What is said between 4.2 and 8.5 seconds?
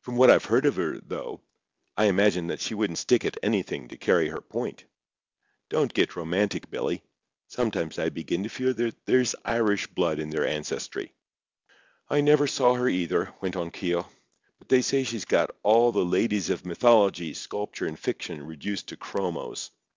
her point. Don't get romantic, Billy. Sometimes I begin to